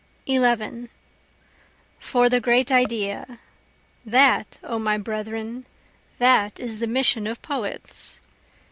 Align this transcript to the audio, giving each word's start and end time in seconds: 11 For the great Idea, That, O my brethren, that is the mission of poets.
11 0.25 0.89
For 1.99 2.27
the 2.27 2.41
great 2.41 2.71
Idea, 2.71 3.37
That, 4.03 4.57
O 4.63 4.79
my 4.79 4.97
brethren, 4.97 5.67
that 6.17 6.59
is 6.59 6.79
the 6.79 6.87
mission 6.87 7.27
of 7.27 7.39
poets. 7.43 8.19